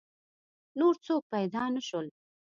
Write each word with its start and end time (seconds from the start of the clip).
نور 0.79 0.95
څوک 1.05 1.21
پیدا 1.33 1.63
نه 1.75 1.81
شول. 1.87 2.07